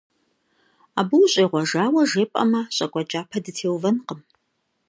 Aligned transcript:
Абы 0.99 1.15
ущӀегъуэжауэ 1.23 2.01
жепӀэмэ, 2.09 2.61
щӀакӀуэ 2.75 3.03
кӀапэ 3.09 3.37
дытеувэнкъым. 3.43 4.19